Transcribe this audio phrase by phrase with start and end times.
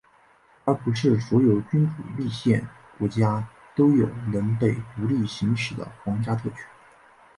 [0.65, 2.67] 然而不是所有君主立宪
[2.97, 6.57] 国家都有能被独立行使的皇家特权。